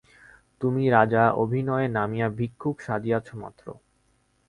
[0.61, 3.65] তুমি রাজা, অভিনয়ে নামিয়া ভিক্ষুক সাজিয়াছ মাত্র।